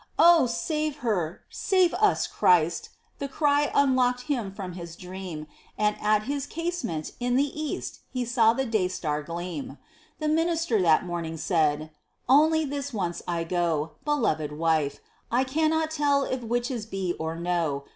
[0.17, 1.41] "Oh, save her!
[1.51, 5.45] save us, Christ!" the cry unlocked him from his dream,
[5.77, 9.77] And at his casement in the east he saw the day star gleam.
[10.17, 11.91] The minister that morning said,
[12.27, 15.01] "Only this once I go, Beloved wife;
[15.31, 17.83] I cannot tell if witches be or no.